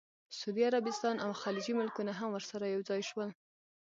سعودي 0.37 0.63
عربستان 0.69 1.15
او 1.25 1.31
خلیجي 1.41 1.73
ملکونه 1.79 2.11
هم 2.19 2.29
ورسره 2.31 2.65
یوځای 2.75 3.01
شول. 3.09 3.29